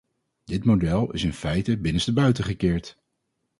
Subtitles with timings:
[0.45, 2.97] Dit model is in feite binnenstebuiten gekeerd.